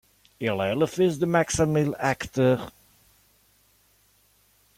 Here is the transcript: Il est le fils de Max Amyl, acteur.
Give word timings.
Il 0.39 0.47
est 0.49 0.73
le 0.73 0.87
fils 0.87 1.19
de 1.19 1.27
Max 1.27 1.59
Amyl, 1.59 1.95
acteur. 1.99 2.71